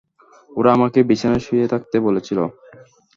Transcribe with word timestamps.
ওরা 0.49 0.69
আমাকে 0.73 0.99
বিছানায় 1.09 1.43
শুয়ে 1.45 1.71
থাকতে 1.73 1.97
বলেছিল। 1.99 2.39